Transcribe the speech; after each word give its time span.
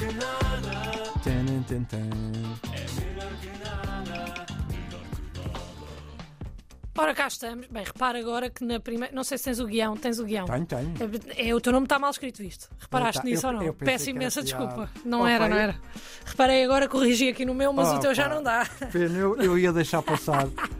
que 0.00 0.06
nada. 0.06 1.12
Tan, 1.22 1.62
tan, 1.68 1.84
tan. 1.84 2.10
É 2.72 2.80
melhor 3.04 3.32
que 3.40 3.50
nada. 3.64 4.46
Ora, 6.98 7.14
cá 7.14 7.28
estamos. 7.28 7.66
Bem, 7.68 7.82
repara 7.84 8.18
agora 8.18 8.50
que 8.50 8.62
na 8.64 8.78
primeira. 8.78 9.14
Não 9.14 9.24
sei 9.24 9.38
se 9.38 9.44
tens 9.44 9.58
o 9.60 9.66
guião. 9.66 9.96
Tens 9.96 10.18
o 10.18 10.24
guião. 10.24 10.44
Tenho, 10.46 10.66
tenho. 10.66 10.92
É, 11.34 11.48
é, 11.48 11.54
o 11.54 11.60
teu 11.60 11.72
nome 11.72 11.86
está 11.86 11.98
mal 11.98 12.10
escrito, 12.10 12.38
visto? 12.42 12.68
Reparaste 12.78 13.22
Tá, 13.22 13.28
nisso 13.28 13.46
eu- 13.46 13.50
ou 13.50 13.56
não? 13.56 13.62
eu 13.62 13.72
pensei 13.74 13.92
Peço 13.94 14.04
que 14.04 14.10
era 14.10 14.18
imensa 14.18 14.42
piada. 14.42 14.58
desculpa. 14.66 14.90
Não 15.04 15.22
Oh, 15.22 15.26
era, 15.26 15.48
não 15.48 15.56
eu- 15.56 15.62
era. 15.62 15.80
Reparei 16.26 16.62
agora, 16.64 16.88
corrigi 16.88 17.28
aqui 17.30 17.44
no 17.46 17.54
meu, 17.54 17.72
mas 17.72 17.88
Oh, 17.88 17.94
o 17.96 18.00
teu 18.00 18.14
já 18.14 18.28
não 18.28 18.42
dá. 18.42 18.66
Pena, 18.92 19.18
eu, 19.18 19.34
eu 19.40 19.58
ia 19.58 19.72
deixar 19.72 20.02
passar. 20.02 20.46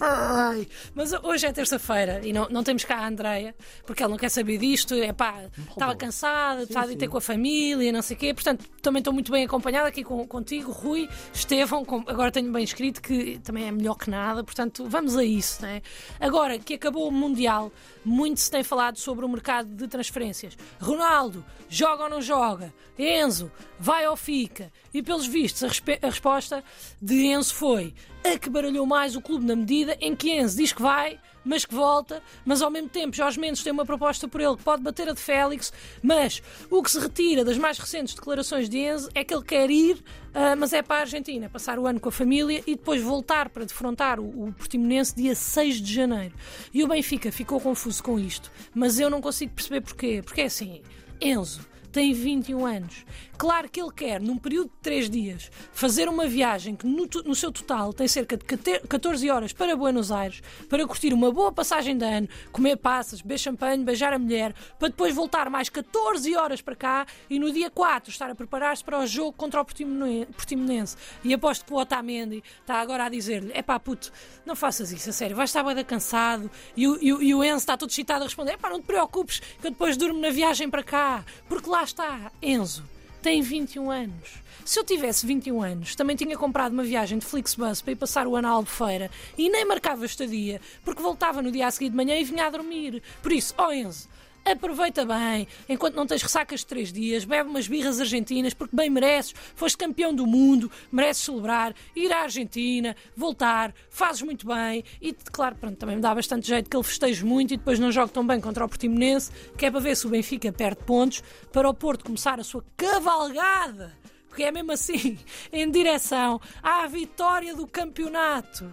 Ai, 0.00 0.66
mas 0.94 1.12
hoje 1.12 1.46
é 1.46 1.52
terça-feira 1.52 2.20
e 2.24 2.32
não, 2.32 2.48
não 2.48 2.64
temos 2.64 2.84
cá 2.84 2.96
a 2.98 3.06
Andreia, 3.08 3.54
porque 3.86 4.02
ela 4.02 4.10
não 4.10 4.18
quer 4.18 4.28
saber 4.28 4.58
disto. 4.58 4.94
É 4.94 5.12
pá, 5.12 5.44
estava 5.70 5.94
cansada, 5.94 6.64
estava 6.64 6.88
de 6.88 6.96
ter 6.96 7.08
com 7.08 7.18
a 7.18 7.20
família, 7.20 7.92
não 7.92 8.02
sei 8.02 8.16
o 8.16 8.18
quê. 8.20 8.34
Portanto, 8.34 8.64
também 8.82 8.98
estou 9.00 9.12
muito 9.12 9.30
bem 9.30 9.44
acompanhada 9.44 9.88
aqui 9.88 10.02
com, 10.02 10.26
contigo, 10.26 10.72
Rui, 10.72 11.08
Estevão. 11.32 11.84
com- 11.84 12.04
agora 12.06 12.30
tenho 12.32 12.50
bem 12.52 12.64
escrito 12.64 13.00
que 13.00 13.38
também 13.38 13.66
é 13.68 13.70
melhor 13.70 13.94
que 13.96 14.10
nada. 14.10 14.42
Portanto, 14.42 14.84
vamos 14.88 15.16
a 15.16 15.24
isso, 15.24 15.62
né? 15.62 15.80
Agora 16.18 16.58
que 16.58 16.74
acabou 16.74 17.08
o 17.08 17.12
Mundial, 17.12 17.72
muito 18.04 18.40
se 18.40 18.50
tem 18.50 18.62
falado 18.64 18.98
sobre 18.98 19.24
o 19.24 19.28
mercado 19.28 19.68
de 19.74 19.86
transferências. 19.86 20.56
Ronaldo, 20.80 21.44
joga 21.68 22.04
ou 22.04 22.10
não 22.10 22.20
joga? 22.20 22.72
Enzo, 22.98 23.50
vai 23.78 24.06
ou 24.08 24.16
fica? 24.16 24.72
E 24.92 25.02
pelos 25.02 25.26
vistos, 25.26 25.62
a, 25.62 25.66
a 26.06 26.10
resposta 26.10 26.62
de 27.00 27.26
Enzo 27.26 27.54
foi 27.54 27.94
a 28.24 28.38
que 28.38 28.48
baralhou 28.48 28.86
mais 28.86 29.14
o 29.14 29.20
clube 29.20 29.44
na 29.44 29.54
medida 29.54 29.96
em 30.00 30.16
que 30.16 30.32
Enzo 30.32 30.56
diz 30.56 30.72
que 30.72 30.80
vai, 30.80 31.20
mas 31.44 31.66
que 31.66 31.74
volta, 31.74 32.22
mas 32.42 32.62
ao 32.62 32.70
mesmo 32.70 32.88
tempo 32.88 33.14
Jorge 33.14 33.38
Mendes 33.38 33.62
tem 33.62 33.70
uma 33.70 33.84
proposta 33.84 34.26
por 34.26 34.40
ele 34.40 34.56
que 34.56 34.62
pode 34.62 34.82
bater 34.82 35.10
a 35.10 35.12
de 35.12 35.20
Félix, 35.20 35.70
mas 36.02 36.42
o 36.70 36.82
que 36.82 36.90
se 36.90 36.98
retira 36.98 37.44
das 37.44 37.58
mais 37.58 37.78
recentes 37.78 38.14
declarações 38.14 38.66
de 38.66 38.78
Enzo 38.78 39.10
é 39.14 39.22
que 39.22 39.34
ele 39.34 39.44
quer 39.44 39.70
ir, 39.70 40.02
ah, 40.32 40.56
mas 40.56 40.72
é 40.72 40.80
para 40.82 40.96
a 40.96 41.00
Argentina, 41.00 41.50
passar 41.50 41.78
o 41.78 41.86
ano 41.86 42.00
com 42.00 42.08
a 42.08 42.12
família 42.12 42.62
e 42.66 42.74
depois 42.74 43.02
voltar 43.02 43.50
para 43.50 43.66
defrontar 43.66 44.18
o, 44.18 44.48
o 44.48 44.52
Portimonense 44.54 45.14
dia 45.14 45.34
6 45.34 45.82
de 45.82 45.92
janeiro. 45.92 46.34
E 46.72 46.82
o 46.82 46.88
Benfica 46.88 47.30
ficou 47.30 47.60
confuso 47.60 48.02
com 48.02 48.18
isto, 48.18 48.50
mas 48.74 48.98
eu 48.98 49.10
não 49.10 49.20
consigo 49.20 49.52
perceber 49.52 49.82
porquê, 49.82 50.22
porque 50.24 50.40
é 50.40 50.46
assim, 50.46 50.80
Enzo 51.20 51.73
tem 51.94 52.12
21 52.12 52.66
anos. 52.66 53.06
Claro 53.38 53.68
que 53.70 53.80
ele 53.80 53.90
quer, 53.92 54.20
num 54.20 54.36
período 54.36 54.66
de 54.66 54.76
3 54.82 55.08
dias, 55.08 55.50
fazer 55.72 56.08
uma 56.08 56.26
viagem 56.26 56.74
que 56.74 56.86
no, 56.86 57.08
no 57.24 57.34
seu 57.34 57.50
total 57.52 57.92
tem 57.92 58.06
cerca 58.08 58.36
de 58.36 58.44
14 58.44 59.30
horas 59.30 59.52
para 59.52 59.76
Buenos 59.76 60.10
Aires, 60.12 60.42
para 60.68 60.84
curtir 60.86 61.12
uma 61.12 61.30
boa 61.32 61.52
passagem 61.52 61.96
de 61.96 62.04
ano, 62.04 62.28
comer 62.52 62.76
passas, 62.76 63.20
beber 63.22 63.38
champanhe, 63.38 63.84
beijar 63.84 64.12
a 64.12 64.18
mulher, 64.18 64.52
para 64.78 64.88
depois 64.88 65.14
voltar 65.14 65.48
mais 65.48 65.68
14 65.68 66.34
horas 66.36 66.60
para 66.60 66.74
cá 66.76 67.06
e 67.30 67.38
no 67.38 67.52
dia 67.52 67.70
4 67.70 68.10
estar 68.10 68.28
a 68.30 68.34
preparar-se 68.34 68.82
para 68.84 68.98
o 68.98 69.06
jogo 69.06 69.32
contra 69.32 69.60
o 69.60 69.64
Portimone- 69.64 70.26
Portimonense. 70.26 70.96
E 71.22 71.32
aposto 71.32 71.64
que 71.64 71.72
o 71.72 71.76
Otamendi 71.76 72.42
está 72.60 72.80
agora 72.80 73.04
a 73.04 73.08
dizer-lhe: 73.08 73.52
é 73.54 73.62
pá, 73.62 73.78
puto, 73.78 74.12
não 74.44 74.56
faças 74.56 74.90
isso, 74.92 75.10
a 75.10 75.12
sério, 75.12 75.36
vais 75.36 75.50
estar 75.50 75.62
bem 75.62 75.84
cansado. 75.84 76.50
E 76.76 76.88
o, 76.88 76.98
e, 77.00 77.12
o- 77.12 77.22
e 77.22 77.34
o 77.34 77.44
Enzo 77.44 77.58
está 77.58 77.76
todo 77.76 77.90
excitado 77.90 78.22
a 78.22 78.26
responder: 78.26 78.52
é 78.52 78.56
pá, 78.56 78.68
não 78.68 78.80
te 78.80 78.86
preocupes, 78.86 79.38
que 79.38 79.66
eu 79.68 79.70
depois 79.70 79.96
durmo 79.96 80.18
na 80.20 80.30
viagem 80.30 80.68
para 80.68 80.82
cá. 80.82 81.24
Porque 81.48 81.68
lá 81.70 81.83
está, 81.84 82.32
Enzo 82.42 82.84
tem 83.24 83.40
21 83.40 83.90
anos. 83.90 84.42
Se 84.66 84.78
eu 84.78 84.84
tivesse 84.84 85.26
21 85.26 85.62
anos, 85.62 85.94
também 85.94 86.14
tinha 86.14 86.36
comprado 86.36 86.72
uma 86.72 86.84
viagem 86.84 87.18
de 87.18 87.24
Flixbus 87.24 87.80
para 87.80 87.92
ir 87.92 87.96
passar 87.96 88.26
o 88.26 88.36
ano 88.36 88.48
à 88.48 88.50
Albufeira 88.50 89.10
e 89.38 89.48
nem 89.48 89.64
marcava 89.64 90.04
estadia, 90.04 90.60
porque 90.84 91.00
voltava 91.00 91.40
no 91.40 91.50
dia 91.50 91.66
a 91.66 91.70
seguir 91.70 91.88
de 91.88 91.96
manhã 91.96 92.18
e 92.18 92.24
vinha 92.24 92.46
a 92.46 92.50
dormir. 92.50 93.02
Por 93.22 93.32
isso, 93.32 93.54
ó 93.56 93.72
Enzo, 93.72 94.10
aproveita 94.44 95.04
bem, 95.04 95.46
enquanto 95.68 95.94
não 95.94 96.06
tens 96.06 96.22
ressacas 96.22 96.60
de 96.60 96.66
3 96.66 96.92
dias, 96.92 97.24
bebe 97.24 97.48
umas 97.48 97.66
birras 97.66 98.00
argentinas, 98.00 98.52
porque 98.54 98.76
bem 98.76 98.90
mereces, 98.90 99.34
foste 99.54 99.78
campeão 99.78 100.14
do 100.14 100.26
mundo, 100.26 100.70
mereces 100.92 101.24
celebrar, 101.24 101.74
ir 101.96 102.12
à 102.12 102.22
Argentina, 102.22 102.94
voltar, 103.16 103.72
fazes 103.88 104.22
muito 104.22 104.46
bem 104.46 104.84
e, 105.00 105.12
claro, 105.32 105.56
pronto, 105.56 105.76
também 105.76 105.96
me 105.96 106.02
dá 106.02 106.14
bastante 106.14 106.46
jeito 106.46 106.68
que 106.68 106.76
ele 106.76 106.84
festeje 106.84 107.24
muito 107.24 107.54
e 107.54 107.56
depois 107.56 107.78
não 107.78 107.90
jogue 107.90 108.12
tão 108.12 108.26
bem 108.26 108.40
contra 108.40 108.64
o 108.64 108.68
Portimonense, 108.68 109.30
que 109.56 109.66
é 109.66 109.70
para 109.70 109.80
ver 109.80 109.96
se 109.96 110.06
o 110.06 110.10
Benfica 110.10 110.52
perde 110.52 110.82
pontos, 110.84 111.22
para 111.52 111.68
o 111.68 111.74
Porto 111.74 112.04
começar 112.04 112.38
a 112.38 112.44
sua 112.44 112.64
cavalgada 112.76 113.92
porque 114.34 114.42
é 114.42 114.50
mesmo 114.50 114.72
assim, 114.72 115.16
em 115.52 115.70
direção 115.70 116.40
à 116.60 116.88
vitória 116.88 117.54
do 117.54 117.68
campeonato. 117.68 118.68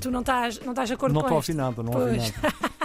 tu 0.00 0.10
não 0.10 0.18
estás, 0.18 0.58
não 0.58 0.72
estás 0.72 0.88
de 0.88 0.94
acordo 0.96 1.14
Não 1.14 1.20
com 1.20 1.26
estou 1.28 1.38
isto? 1.38 1.50
afinado, 1.50 1.82
não 1.84 1.92
nada. 1.92 2.16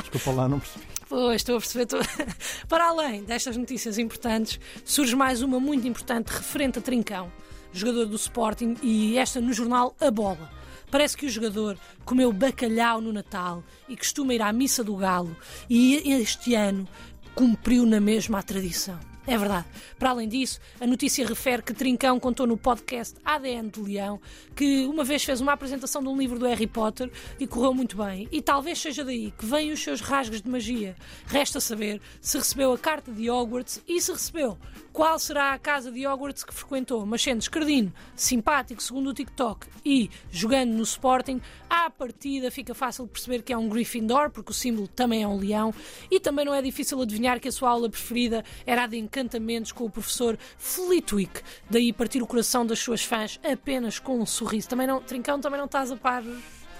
Desculpa 0.02 0.32
lá, 0.32 0.48
não 0.48 0.60
percebi. 0.60 0.86
Pois, 1.08 1.36
estou 1.36 1.58
a 1.58 1.60
perceber. 1.60 1.88
Para 2.68 2.88
além 2.88 3.24
destas 3.24 3.56
notícias 3.56 3.98
importantes, 3.98 4.60
surge 4.84 5.16
mais 5.16 5.42
uma 5.42 5.60
muito 5.60 5.88
importante 5.88 6.30
referente 6.30 6.80
a 6.80 6.82
Trincão, 6.82 7.32
jogador 7.72 8.06
do 8.06 8.16
Sporting, 8.16 8.76
e 8.82 9.18
esta 9.18 9.40
no 9.40 9.54
jornal 9.54 9.96
A 10.00 10.10
Bola. 10.10 10.52
Parece 10.90 11.16
que 11.16 11.26
o 11.26 11.30
jogador 11.30 11.78
comeu 12.04 12.32
bacalhau 12.32 13.02
no 13.02 13.14
Natal 13.14 13.64
e 13.88 13.96
costuma 13.96 14.34
ir 14.34 14.42
à 14.42 14.52
missa 14.52 14.84
do 14.84 14.96
Galo, 14.96 15.36
e 15.70 16.12
este 16.12 16.56
ano 16.56 16.88
cumpriu 17.36 17.86
na 17.86 18.00
mesma 18.00 18.40
a 18.40 18.44
tradição. 18.44 19.15
É 19.28 19.38
verdade. 19.38 19.66
Para 19.98 20.12
além 20.12 20.30
disso, 20.30 20.60
a 20.80 20.86
notícia 20.86 21.26
refere 21.26 21.64
que 21.64 21.74
Trincão 21.74 22.20
contou 22.20 22.46
no 22.46 22.56
podcast 22.56 23.16
ADN 23.26 23.70
de 23.70 23.82
Leão 23.82 24.22
que 24.56 24.86
uma 24.86 25.04
vez 25.04 25.24
fez 25.24 25.42
uma 25.42 25.54
apresentação 25.54 26.02
de 26.02 26.08
um 26.08 26.18
livro 26.18 26.38
do 26.38 26.46
Harry 26.46 26.68
Potter 26.68 27.12
e 27.40 27.48
correu 27.48 27.74
muito 27.74 27.98
bem. 27.98 28.28
E 28.32 28.42
talvez 28.42 28.80
seja 28.80 29.04
daí 29.04 29.34
que 29.38 29.46
vêm 29.46 29.72
os 29.72 29.82
seus 29.82 30.00
rasgos 30.00 30.42
de 30.42 30.50
magia. 30.50 30.96
Resta 31.26 31.60
saber 31.60 32.00
se 32.22 32.38
recebeu 32.38 32.72
a 32.72 32.78
carta 32.78 33.12
de 33.12 33.30
Hogwarts 33.30 33.82
e 33.88 34.00
se 34.00 34.12
recebeu, 34.12 34.58
qual 34.94 35.18
será 35.20 35.54
a 35.54 35.60
casa 35.60 35.92
de 35.92 36.06
Hogwarts 36.08 36.44
que 36.44 36.54
frequentou. 36.54 37.06
Mas 37.06 37.22
sendo 37.22 37.42
escardino, 37.42 37.92
simpático 38.16 38.82
segundo 38.82 39.10
o 39.10 39.14
TikTok 39.14 39.68
e 39.84 40.10
jogando 40.32 40.72
no 40.72 40.84
Sporting, 40.84 41.42
à 41.70 41.90
partida 41.90 42.50
fica 42.50 42.74
fácil 42.74 43.08
perceber 43.08 43.42
que 43.42 43.52
é 43.52 43.58
um 43.58 43.68
Gryffindor, 43.68 44.30
porque 44.30 44.52
o 44.52 44.54
símbolo 44.54 44.88
também 44.88 45.24
é 45.24 45.28
um 45.28 45.38
leão. 45.38 45.74
E 46.10 46.20
também 46.20 46.46
não 46.46 46.54
é 46.54 46.62
difícil 46.62 47.02
adivinhar 47.02 47.40
que 47.40 47.50
a 47.50 47.52
sua 47.52 47.72
aula 47.72 47.90
preferida 47.90 48.46
era 48.66 48.84
a 48.84 48.88
de 48.88 48.98
encantamentos 49.20 49.72
com 49.72 49.86
o 49.86 49.90
professor 49.90 50.38
Flitwick. 50.58 51.42
Daí 51.70 51.94
partir 51.94 52.22
o 52.22 52.28
coração 52.28 52.66
das 52.66 52.80
suas 52.80 53.04
fãs 53.04 53.40
apenas 53.50 53.98
com 53.98 54.20
um 54.20 54.26
sorriso. 54.26 54.68
Também 54.68 54.86
não, 54.86 55.00
Trincão, 55.02 55.40
também 55.40 55.58
não 55.58 55.66
estás 55.66 55.90
a 55.92 55.96
par. 55.96 56.22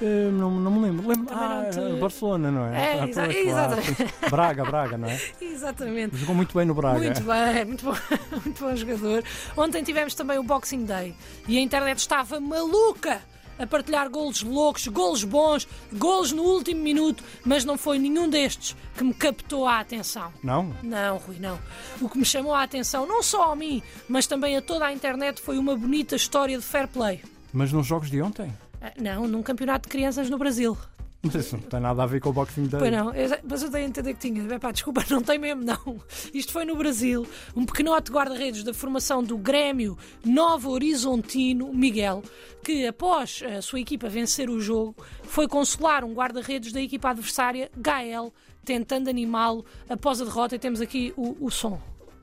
Eh, 0.02 0.30
não, 0.30 0.52
não 0.60 0.72
me 0.72 0.82
lembro. 0.90 1.08
lembro 1.08 1.34
ah, 1.34 1.70
te- 1.72 2.00
Barcelona, 2.00 2.52
não 2.52 2.66
é? 2.68 2.98
É, 2.98 3.00
Ah, 3.02 3.08
exa- 3.08 3.32
exatamente. 3.34 4.14
Braga, 4.30 4.66
Braga, 4.66 4.98
não 4.98 5.08
é? 5.08 5.22
Exatamente. 5.40 6.18
Jogou 6.18 6.36
muito 6.36 6.54
bem 6.58 6.66
no 6.66 6.74
Braga. 6.74 7.00
Muito 7.00 7.22
bem, 7.24 7.66
muito 7.66 7.86
bom, 7.86 7.96
muito 8.44 8.60
bom 8.62 8.76
jogador. 8.76 9.24
Ontem 9.56 9.82
tivemos 9.84 10.14
também 10.14 10.38
o 10.38 10.44
Boxing 10.44 10.84
Day 10.84 11.16
e 11.48 11.58
a 11.58 11.62
internet 11.62 11.98
estava 12.00 12.42
maluca 12.42 13.22
a 13.58 13.66
partilhar 13.68 14.10
golos 14.10 14.42
loucos, 14.44 14.88
golos 14.88 15.24
bons, 15.24 15.68
golos 15.94 16.32
no 16.32 16.44
último 16.44 16.82
minuto, 16.82 17.24
mas 17.46 17.64
não 17.66 17.78
foi 17.78 17.98
nenhum 18.00 18.30
destes 18.30 18.76
que 18.98 19.04
me 19.04 19.14
captou 19.14 19.68
a 19.68 19.80
atenção. 19.80 20.32
Não? 20.44 20.76
Não, 20.84 21.18
Rui, 21.18 21.38
não. 21.40 21.60
O 22.02 22.10
que 22.10 22.18
me 22.18 22.26
chamou 22.26 22.54
a 22.54 22.64
atenção, 22.64 23.06
não 23.06 23.22
só 23.24 23.52
a 23.52 23.56
mim, 23.56 23.82
mas 24.08 24.28
também 24.28 24.56
a 24.58 24.62
toda 24.62 24.86
a 24.86 24.94
internet, 24.94 25.42
foi 25.42 25.58
uma 25.58 25.76
bonita 25.76 26.16
história 26.16 26.58
de 26.58 26.64
fair 26.64 26.88
play. 26.88 27.22
Mas 27.54 27.72
nos 27.72 27.86
jogos 27.88 28.10
de 28.10 28.22
ontem? 28.22 28.52
Ah, 28.82 28.92
Não, 29.00 29.28
num 29.28 29.42
campeonato 29.42 29.88
de 29.88 29.92
crianças 29.92 30.30
no 30.30 30.38
Brasil. 30.38 30.78
Mas 31.26 31.36
isso 31.36 31.56
não 31.58 31.64
tem 31.64 31.80
nada 31.80 32.04
a 32.04 32.06
ver 32.06 32.20
com 32.22 32.30
o 32.30 32.34
Boxing 32.34 32.68
Day. 32.68 32.80
Pois 32.80 32.92
não, 32.92 33.14
eu- 33.14 33.40
mas 33.50 33.64
eu 33.64 33.70
dei 33.70 33.84
a 33.84 33.86
entender 33.88 34.14
que 34.14 34.20
tinha. 34.20 34.54
Epá, 34.54 34.72
desculpa, 34.72 35.04
não 35.10 35.22
tem 35.22 35.40
mesmo, 35.40 35.64
não. 35.64 36.00
Isto 36.34 36.52
foi 36.54 36.66
no 36.66 36.76
Brasil. 36.76 37.26
Um 37.56 37.66
pequenote 37.66 38.12
guarda-redes 38.12 38.64
da 38.64 38.74
formação 38.74 39.24
do 39.24 39.38
Grêmio 39.38 39.98
Novo 40.24 40.70
Horizontino, 40.72 41.74
Miguel, 41.74 42.22
que 42.64 42.86
após 42.88 43.42
a 43.58 43.62
sua 43.62 43.80
equipa 43.80 44.08
vencer 44.08 44.50
o 44.50 44.60
jogo, 44.60 44.96
foi 45.24 45.48
consolar 45.48 46.04
um 46.04 46.14
guarda-redes 46.14 46.72
da 46.72 46.82
equipa 46.82 47.10
adversária, 47.10 47.72
Gael, 47.76 48.34
tentando 48.64 49.10
animá-lo 49.10 49.66
após 49.90 50.22
a 50.22 50.26
derrota. 50.26 50.56
E 50.56 50.60
temos 50.60 50.80
aqui 50.82 51.14
o, 51.18 51.36
o 51.46 51.50
som. 51.50 51.80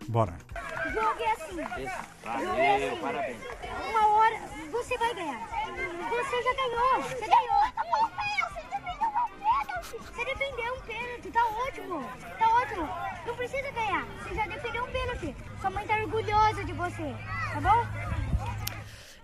Bora. 0.09 0.37
O 0.87 0.91
jogo 0.93 1.21
é 1.21 1.33
assim. 1.33 1.57
Jogo 2.45 2.57
é 2.59 2.77
assim. 2.77 3.37
Uma 3.91 4.07
hora 4.09 4.41
você 4.71 4.99
vai 4.99 5.15
ganhar. 5.15 5.49
Você 6.11 6.43
já 6.43 6.55
ganhou. 6.55 7.03
Você 7.03 7.27
ganhou. 7.27 7.72
Você 9.99 10.25
defendeu 10.25 10.75
um 10.75 10.81
pênalti. 10.81 11.31
Tá 11.31 11.45
ótimo. 11.45 12.11
Tá 12.39 12.49
ótimo. 12.49 12.89
Não 13.27 13.37
precisa 13.37 13.71
ganhar. 13.73 14.07
Você 14.23 14.35
já 14.35 14.47
defendeu 14.47 14.85
um 14.85 14.91
pênalti. 14.91 15.37
Sua 15.61 15.71
mãe 15.71 15.87
tá 15.87 15.97
orgulhosa 15.97 16.65
de 16.65 16.73
você. 16.73 17.15
Tá 17.53 17.61
bom? 17.61 18.12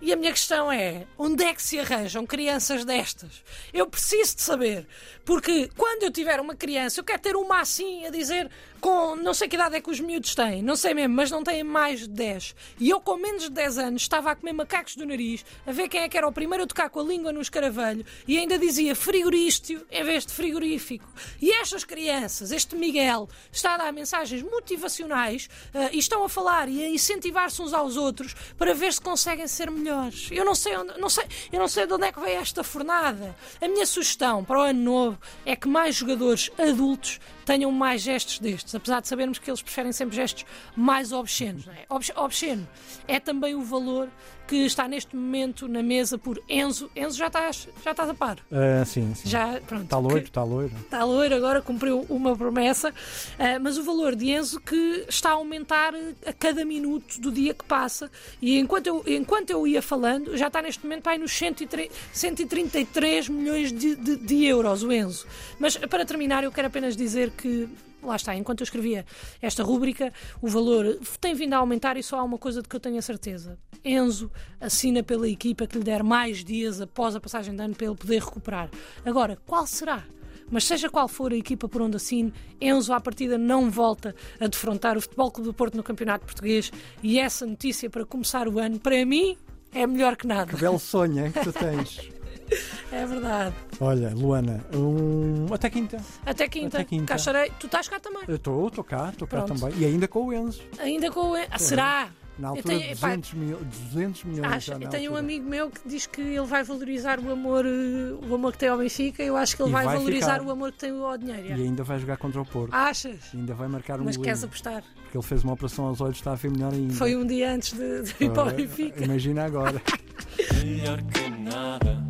E 0.01 0.13
a 0.13 0.17
minha 0.17 0.31
questão 0.31 0.71
é: 0.71 1.07
onde 1.17 1.43
é 1.45 1.53
que 1.53 1.63
se 1.63 1.79
arranjam 1.79 2.25
crianças 2.25 2.85
destas? 2.85 3.43
Eu 3.73 3.87
preciso 3.87 4.37
de 4.37 4.43
saber. 4.43 4.87
Porque 5.25 5.69
quando 5.77 6.05
eu 6.05 6.11
tiver 6.11 6.41
uma 6.41 6.55
criança, 6.55 7.01
eu 7.01 7.05
quero 7.05 7.21
ter 7.21 7.37
uma 7.37 7.61
assim 7.61 8.07
a 8.07 8.11
dizer 8.11 8.49
com 8.81 9.17
não 9.17 9.35
sei 9.35 9.49
que 9.49 9.57
idade 9.57 9.77
é 9.77 9.81
que 9.81 9.91
os 9.91 10.01
miúdos 10.01 10.35
têm, 10.35 10.63
não 10.63 10.77
sei 10.77 10.95
mesmo, 10.95 11.15
mas 11.15 11.31
não 11.31 11.43
têm 11.43 11.63
mais 11.65 12.01
de 12.01 12.09
10. 12.09 12.55
E 12.79 12.89
eu, 12.89 13.01
com 13.01 13.17
menos 13.17 13.43
de 13.43 13.51
10 13.51 13.79
anos, 13.79 14.03
estava 14.03 14.31
a 14.31 14.37
comer 14.37 14.53
macacos 14.53 14.97
do 14.97 15.05
nariz, 15.05 15.45
a 15.67 15.73
ver 15.73 15.89
quem 15.89 16.03
é 16.03 16.09
que 16.09 16.17
era 16.17 16.27
o 16.27 16.33
primeiro 16.33 16.65
a 16.65 16.67
tocar 16.67 16.89
com 16.89 17.01
a 17.01 17.03
língua 17.03 17.33
no 17.33 17.41
escaravelho 17.41 18.07
e 18.27 18.39
ainda 18.39 18.59
dizia 18.59 18.95
frigorístio 18.95 19.85
em 19.91 20.05
vez 20.05 20.25
de 20.25 20.33
frigorífico. 20.33 21.09
E 21.43 21.51
estas 21.53 21.85
crianças, 21.85 22.53
este 22.53 22.77
Miguel, 22.77 23.29
está 23.51 23.75
a 23.75 23.79
dar 23.79 23.93
mensagens 23.93 24.43
motivacionais 24.43 25.49
eh, 25.75 25.91
e 25.93 25.99
estão 25.99 26.25
a 26.25 26.29
falar 26.29 26.69
e 26.69 26.83
a 26.85 26.89
incentivar-se 26.89 27.61
uns 27.61 27.73
aos 27.73 27.97
outros 27.97 28.35
para 28.57 28.75
ver 28.75 28.93
se 28.93 29.01
conseguem 29.01 29.49
ser 29.49 29.71
melhores. 29.71 29.88
Eu 30.31 30.45
não 30.45 30.55
sei 30.55 30.77
onde, 30.77 30.99
não 30.99 31.09
sei, 31.09 31.25
eu 31.53 31.59
não 31.59 31.69
sei 31.69 31.87
de 31.87 31.93
onde 31.93 32.05
é 32.07 32.13
que 32.13 32.21
veio 32.21 32.41
esta 32.41 32.63
fornada. 32.63 33.35
A 33.61 33.69
minha 33.69 33.87
sugestão 33.87 34.45
para 34.45 34.59
o 34.59 34.63
ano 34.63 34.81
novo 34.81 35.19
é 35.45 35.57
que 35.57 35.69
mais 35.69 35.97
jogadores 35.97 36.51
adultos 36.59 37.21
tenham 37.49 37.73
mais 37.73 38.03
gestos 38.03 38.39
destes, 38.39 38.75
apesar 38.75 39.01
de 39.01 39.09
sabermos 39.09 39.39
que 39.39 39.49
eles 39.51 39.63
preferem 39.63 39.91
sempre 39.91 40.15
gestos 40.15 40.45
mais 40.77 41.13
obscenos. 41.13 41.67
É? 41.67 41.87
Obs- 41.89 42.13
obsceno 42.15 42.69
é 43.07 43.19
também 43.19 43.55
o 43.55 43.63
valor 43.63 44.09
que 44.47 44.57
está 44.65 44.89
neste 44.89 45.15
momento 45.15 45.69
na 45.69 45.83
mesa 45.83 46.17
por 46.17 46.43
Enzo. 46.49 46.91
Enzo 46.97 47.19
já 47.19 47.27
estás, 47.27 47.69
já 47.85 47.91
estás 47.91 48.09
a 48.09 48.15
par. 48.15 48.39
Ah, 48.51 48.83
sim, 48.85 49.15
sim. 49.15 49.29
Já, 49.29 49.61
pronto. 49.67 49.85
Está 49.85 49.99
loiro, 49.99 50.25
está 50.25 50.43
loiro. 50.43 50.73
Está 50.81 51.05
loiro, 51.05 51.35
agora 51.35 51.61
cumpriu 51.61 52.07
uma 52.09 52.35
promessa, 52.35 52.93
ah, 53.39 53.59
mas 53.61 53.77
o 53.77 53.83
valor 53.85 54.15
de 54.17 54.31
Enzo 54.31 54.59
que 54.61 55.05
está 55.09 55.31
a 55.31 55.33
aumentar 55.35 55.93
a 56.27 56.33
cada 56.33 56.65
minuto 56.65 57.21
do 57.21 57.31
dia 57.31 57.53
que 57.53 57.65
passa. 57.65 58.11
E 58.41 58.59
enquanto 58.59 58.87
eu, 58.87 59.05
enquanto 59.07 59.51
eu 59.51 59.67
ia 59.67 59.83
falando, 59.83 60.35
já 60.37 60.47
está 60.49 60.63
neste 60.63 60.83
momento 60.83 61.07
aí 61.09 61.19
nos 61.19 61.33
103 61.33 61.91
133 62.13 63.29
milhões 63.29 63.71
de, 63.73 63.95
de- 63.97 64.17
de 64.17 64.45
euros, 64.47 64.83
o 64.83 64.91
Enzo. 64.93 65.27
Mas 65.59 65.77
para 65.77 66.05
terminar, 66.07 66.43
eu 66.45 66.51
quero 66.53 66.69
apenas 66.69 66.97
dizer 66.97 67.33
que. 67.39 67.69
Lá 68.01 68.15
está, 68.15 68.37
enquanto 68.37 68.61
eu 68.61 68.65
escrevia 68.65 69.05
esta 69.43 69.65
rúbrica, 69.65 70.13
o 70.41 70.47
valor 70.47 71.01
tem 71.21 71.35
vindo 71.35 71.55
a 71.55 71.57
aumentar 71.57 71.97
e 71.97 72.03
só 72.03 72.21
há 72.21 72.23
uma 72.23 72.39
coisa 72.39 72.63
de 72.63 72.69
que 72.69 72.77
eu 72.77 72.79
tenho 72.79 72.97
a 72.97 73.03
certeza. 73.03 73.59
Enzo 73.85 74.31
assina 74.61 75.03
pela 75.03 75.29
equipa 75.29 75.67
que 75.67 75.77
lhe 75.77 75.83
der 75.83 76.05
mais 76.05 76.45
dias 76.45 76.81
após 76.81 77.17
a 77.17 77.21
passagem 77.21 77.57
de 77.57 77.61
ano 77.61 77.75
para 77.75 77.87
ele 77.87 77.97
poder 77.97 78.23
recuperar. 78.23 78.71
Agora, 79.05 79.37
qual 79.45 79.67
será? 79.67 80.05
Mas 80.51 80.65
seja 80.65 80.89
qual 80.89 81.09
for 81.09 81.33
a 81.33 81.37
equipa 81.37 81.69
por 81.69 81.83
onde 81.83 81.97
assine, 81.97 82.33
Enzo 82.61 82.93
à 82.93 83.01
partida 83.01 83.37
não 83.37 83.69
volta 83.69 84.15
a 84.41 84.47
defrontar 84.47 84.97
o 84.97 85.01
Futebol 85.01 85.31
Clube 85.31 85.51
do 85.51 85.55
Porto 85.55 85.77
no 85.77 85.83
Campeonato 85.83 86.25
Português 86.25 86.71
e 87.03 87.19
essa 87.19 87.45
notícia 87.45 87.91
para 87.91 88.05
começar 88.07 88.49
o 88.49 88.59
ano, 88.59 88.79
para 88.79 89.05
mim, 89.05 89.37
é 89.73 89.87
melhor 89.87 90.17
que 90.17 90.27
nada. 90.27 90.53
Que 90.53 90.61
belo 90.61 90.79
sonho, 90.79 91.27
hein, 91.27 91.33
que 91.33 91.41
tu 91.41 91.53
tens. 91.53 92.11
É 92.91 93.05
verdade. 93.07 93.55
Olha, 93.81 94.11
Luana, 94.15 94.65
um... 94.75 95.53
até 95.53 95.69
quinta. 95.69 95.99
Até 96.25 96.49
quinta, 96.49 96.79
Até 96.79 96.85
quinta. 96.85 97.05
cá 97.07 97.17
estarei. 97.17 97.53
Tu 97.61 97.67
estás 97.67 97.87
cá 97.89 98.01
também. 98.01 98.23
Eu 98.27 98.37
estou, 98.37 98.67
estou 98.69 98.83
cá, 98.83 99.11
estou 99.11 99.29
cá 99.29 99.43
Pronto. 99.43 99.61
também. 99.61 99.79
E 99.79 99.85
ainda 99.85 100.09
com 100.09 100.27
o 100.27 100.33
Enzo. 100.33 100.63
Ainda 100.79 101.11
com 101.11 101.33
o. 101.33 101.35
Ah, 101.37 101.59
será? 101.59 102.09
Na 102.39 102.49
Eu 102.49 102.55
altura 102.55 102.79
tenho- 102.79 102.95
de 102.95 103.01
pá, 103.01 103.09
200, 103.09 103.33
mil, 103.35 103.59
200 103.93 104.25
milhões. 104.25 104.53
Acho, 104.53 104.67
já 104.69 104.79
na 104.79 104.85
eu 104.85 104.91
tenho 104.91 105.11
um 105.11 105.17
altura. 105.17 105.21
amigo 105.35 105.51
meu 105.51 105.71
que 105.71 105.81
diz 105.87 106.07
que 106.07 106.21
ele 106.21 106.47
vai 106.47 106.63
valorizar 106.63 107.19
o 107.21 107.31
amor, 107.33 107.67
eh, 107.67 108.27
o 108.31 108.35
amor 108.35 108.53
que 108.53 108.59
tem 108.59 108.69
ao 108.69 108.79
Benfica. 108.79 109.23
Eu 109.25 109.37
acho 109.37 109.57
que 109.57 109.63
ele 109.63 109.73
vai, 109.73 109.85
vai 109.85 109.97
valorizar 109.97 110.35
ficar. 110.35 110.47
o 110.47 110.51
amor 110.53 110.71
que 110.73 110.79
tem 110.79 110.91
ao 110.91 111.19
dinheiro. 111.19 111.49
E 111.49 111.53
ainda 111.65 111.83
vai 111.83 111.99
jogar 111.99 112.17
contra 112.17 112.41
o 112.41 112.47
Porto. 112.47 112.73
Achas? 112.73 113.17
E 113.35 113.37
ainda 113.39 113.55
vai 113.55 113.67
marcar 113.69 114.01
um 114.01 114.05
Mas 114.05 114.17
queres 114.17 114.43
apostar? 114.45 114.83
Porque 115.03 115.19
ele 115.19 115.25
fez 115.25 115.43
uma 115.45 115.53
operação 115.55 115.87
aos 115.87 116.01
olhos, 116.01 116.17
está 116.17 116.31
a 116.33 116.37
ver 116.37 116.51
melhor 116.53 116.73
ainda. 116.73 116.95
Foi 116.95 117.17
um 117.17 117.27
dia 117.27 117.53
antes 117.53 117.73
de, 117.73 118.03
de 118.03 118.25
ir 118.25 118.31
para 118.33 118.51
o 118.51 118.55
Benfica. 118.55 119.05
Imagina 119.05 119.45
agora. 119.45 119.83
melhor 120.65 121.03
que 121.03 121.29
nada. 121.31 122.08